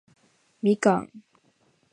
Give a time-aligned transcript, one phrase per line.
[0.63, 1.11] みかん